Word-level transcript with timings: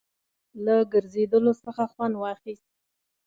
له 0.65 0.75
ګرځېدلو 0.93 1.53
څخه 1.63 1.83
خوند 1.91 2.15
واخیست. 2.17 2.67